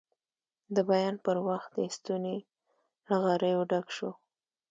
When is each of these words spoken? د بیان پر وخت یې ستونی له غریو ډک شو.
د 0.75 0.77
بیان 0.89 1.15
پر 1.25 1.37
وخت 1.47 1.71
یې 1.81 1.87
ستونی 1.97 2.37
له 3.09 3.15
غریو 3.23 3.61
ډک 3.71 3.87
شو. 3.95 4.11